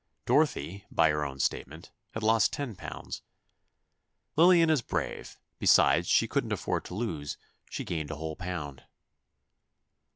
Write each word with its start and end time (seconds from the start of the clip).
Dorothy, 0.25 0.83
by 0.89 1.11
her 1.11 1.23
own 1.23 1.37
statement, 1.39 1.91
had 2.15 2.23
lost 2.23 2.51
ten 2.51 2.73
pounds. 2.75 3.21
"Lillian 4.35 4.71
is 4.71 4.81
brave; 4.81 5.37
besides, 5.59 6.07
she 6.07 6.27
couldn't 6.27 6.51
afford 6.53 6.85
to 6.85 6.95
lose. 6.95 7.37
She 7.69 7.83
gained 7.85 8.09
a 8.09 8.15
whole 8.15 8.35
pound." 8.35 8.85